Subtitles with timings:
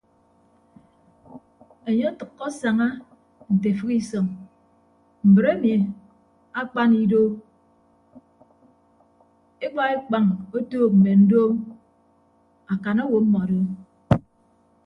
[1.89, 2.87] Enye otәkko asaña
[3.53, 4.25] nte efịk isọñ
[5.29, 5.73] mbre emi
[6.61, 7.21] akpan ido
[9.65, 10.25] ekpa ekpañ
[10.57, 11.51] otuuk mme ndoom
[12.73, 13.59] akan owo mmọdo.